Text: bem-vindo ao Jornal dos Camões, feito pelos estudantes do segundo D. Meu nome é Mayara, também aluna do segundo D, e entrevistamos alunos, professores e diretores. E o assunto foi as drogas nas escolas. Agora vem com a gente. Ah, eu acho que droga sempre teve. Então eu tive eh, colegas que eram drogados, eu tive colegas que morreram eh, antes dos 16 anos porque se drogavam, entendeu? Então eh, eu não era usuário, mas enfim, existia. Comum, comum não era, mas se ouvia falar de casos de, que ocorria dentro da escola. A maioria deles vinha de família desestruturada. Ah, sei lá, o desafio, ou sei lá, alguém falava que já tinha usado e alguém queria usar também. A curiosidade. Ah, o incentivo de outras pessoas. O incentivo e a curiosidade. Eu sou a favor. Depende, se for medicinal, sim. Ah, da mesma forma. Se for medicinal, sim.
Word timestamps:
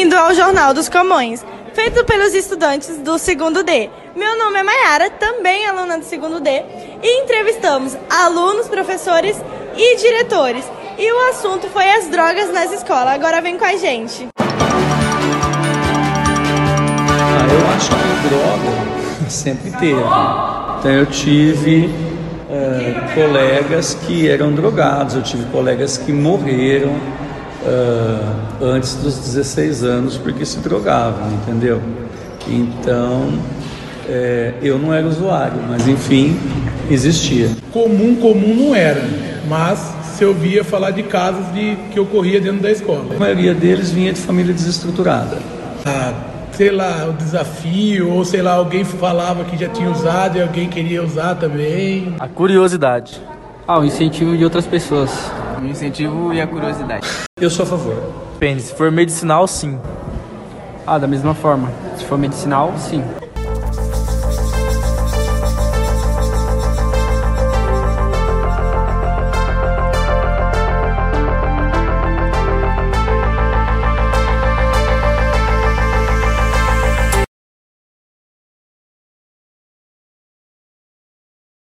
bem-vindo 0.00 0.16
ao 0.16 0.32
Jornal 0.32 0.72
dos 0.72 0.88
Camões, 0.88 1.44
feito 1.74 2.02
pelos 2.06 2.32
estudantes 2.32 2.96
do 3.00 3.18
segundo 3.18 3.62
D. 3.62 3.90
Meu 4.16 4.38
nome 4.38 4.58
é 4.58 4.62
Mayara, 4.62 5.10
também 5.10 5.66
aluna 5.66 5.98
do 5.98 6.04
segundo 6.06 6.40
D, 6.40 6.50
e 7.02 7.22
entrevistamos 7.22 7.94
alunos, 8.08 8.66
professores 8.66 9.36
e 9.76 9.96
diretores. 9.96 10.64
E 10.96 11.12
o 11.12 11.28
assunto 11.28 11.68
foi 11.68 11.86
as 11.90 12.08
drogas 12.08 12.50
nas 12.50 12.72
escolas. 12.72 13.12
Agora 13.12 13.42
vem 13.42 13.58
com 13.58 13.64
a 13.66 13.76
gente. 13.76 14.26
Ah, 14.38 14.46
eu 17.52 17.68
acho 17.76 17.90
que 17.90 18.28
droga 18.30 19.28
sempre 19.28 19.70
teve. 19.72 20.00
Então 20.78 20.92
eu 20.92 21.04
tive 21.04 21.90
eh, 22.50 22.94
colegas 23.14 23.92
que 24.06 24.30
eram 24.30 24.50
drogados, 24.50 25.14
eu 25.14 25.22
tive 25.22 25.44
colegas 25.52 25.98
que 25.98 26.10
morreram 26.10 26.98
eh, 27.64 28.20
antes 28.62 28.94
dos 28.94 29.18
16 29.18 29.84
anos 29.84 30.16
porque 30.16 30.44
se 30.44 30.58
drogavam, 30.60 31.30
entendeu? 31.32 31.80
Então 32.48 33.32
eh, 34.08 34.54
eu 34.62 34.78
não 34.78 34.92
era 34.92 35.06
usuário, 35.06 35.60
mas 35.68 35.86
enfim, 35.86 36.38
existia. 36.90 37.50
Comum, 37.72 38.16
comum 38.16 38.54
não 38.54 38.74
era, 38.74 39.02
mas 39.48 39.94
se 40.16 40.24
ouvia 40.24 40.64
falar 40.64 40.90
de 40.90 41.02
casos 41.02 41.46
de, 41.52 41.76
que 41.92 42.00
ocorria 42.00 42.40
dentro 42.40 42.60
da 42.60 42.70
escola. 42.70 43.14
A 43.14 43.18
maioria 43.18 43.54
deles 43.54 43.90
vinha 43.90 44.12
de 44.12 44.20
família 44.20 44.52
desestruturada. 44.52 45.38
Ah, 45.86 46.12
sei 46.52 46.70
lá, 46.70 47.06
o 47.08 47.12
desafio, 47.12 48.10
ou 48.10 48.24
sei 48.24 48.42
lá, 48.42 48.52
alguém 48.52 48.84
falava 48.84 49.44
que 49.44 49.56
já 49.56 49.68
tinha 49.68 49.90
usado 49.90 50.36
e 50.36 50.42
alguém 50.42 50.68
queria 50.68 51.02
usar 51.02 51.36
também. 51.36 52.14
A 52.18 52.28
curiosidade. 52.28 53.20
Ah, 53.66 53.78
o 53.78 53.84
incentivo 53.84 54.36
de 54.36 54.44
outras 54.44 54.66
pessoas. 54.66 55.10
O 55.60 55.66
incentivo 55.66 56.32
e 56.32 56.40
a 56.40 56.46
curiosidade. 56.46 57.06
Eu 57.38 57.50
sou 57.50 57.64
a 57.64 57.68
favor. 57.68 57.94
Depende, 58.32 58.62
se 58.62 58.74
for 58.74 58.90
medicinal, 58.90 59.46
sim. 59.46 59.78
Ah, 60.86 60.96
da 60.96 61.06
mesma 61.06 61.34
forma. 61.34 61.70
Se 61.98 62.04
for 62.06 62.16
medicinal, 62.16 62.72
sim. 62.78 63.04